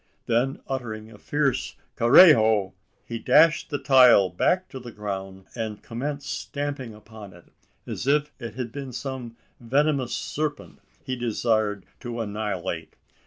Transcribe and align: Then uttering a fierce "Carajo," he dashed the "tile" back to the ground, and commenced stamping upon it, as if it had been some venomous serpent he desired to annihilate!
Then 0.25 0.61
uttering 0.67 1.11
a 1.11 1.19
fierce 1.19 1.75
"Carajo," 1.95 2.73
he 3.05 3.19
dashed 3.19 3.69
the 3.69 3.77
"tile" 3.77 4.29
back 4.29 4.67
to 4.69 4.79
the 4.79 4.91
ground, 4.91 5.45
and 5.53 5.83
commenced 5.83 6.27
stamping 6.27 6.95
upon 6.95 7.33
it, 7.33 7.51
as 7.85 8.07
if 8.07 8.31
it 8.39 8.55
had 8.55 8.71
been 8.71 8.93
some 8.93 9.37
venomous 9.59 10.15
serpent 10.15 10.79
he 11.03 11.15
desired 11.15 11.85
to 11.99 12.19
annihilate! 12.19 12.95